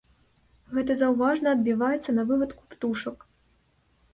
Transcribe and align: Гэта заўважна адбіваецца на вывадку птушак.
Гэта 0.77 0.95
заўважна 1.01 1.47
адбіваецца 1.57 2.17
на 2.21 2.25
вывадку 2.31 2.61
птушак. 2.73 3.17